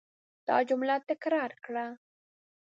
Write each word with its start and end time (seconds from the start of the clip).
دا 0.47 0.57
جمله 0.69 0.95
تکرار 1.09 1.51
کړه. 1.65 1.85